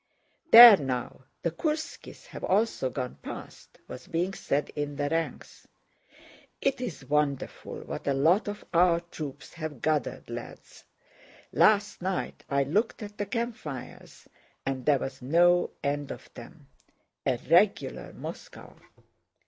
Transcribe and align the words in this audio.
"There 0.49 0.77
now, 0.77 1.25
the 1.43 1.51
Kúrskies 1.51 2.25
have 2.25 2.43
also 2.43 2.89
gone 2.89 3.17
past," 3.21 3.77
was 3.87 4.07
being 4.07 4.33
said 4.33 4.69
in 4.75 4.95
the 4.95 5.07
ranks. 5.09 5.67
"It's 6.59 7.03
wonderful 7.03 7.81
what 7.81 8.07
a 8.07 8.15
lot 8.15 8.47
of 8.47 8.65
our 8.73 9.01
troops 9.01 9.53
have 9.53 9.79
gathered, 9.83 10.27
lads! 10.27 10.85
Last 11.51 12.01
night 12.01 12.43
I 12.49 12.63
looked 12.63 13.03
at 13.03 13.19
the 13.19 13.27
campfires 13.27 14.27
and 14.65 14.87
there 14.87 14.97
was 14.97 15.21
no 15.21 15.69
end 15.83 16.09
of 16.09 16.33
them. 16.33 16.69
A 17.27 17.37
regular 17.47 18.11
Moscow!" 18.11 18.79